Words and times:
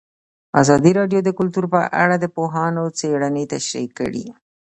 ازادي 0.61 0.91
راډیو 0.99 1.19
د 1.23 1.29
کلتور 1.39 1.65
په 1.73 1.79
اړه 2.03 2.15
د 2.19 2.25
پوهانو 2.35 2.83
څېړنې 2.99 3.43
تشریح 3.53 3.89
کړې. 3.99 4.25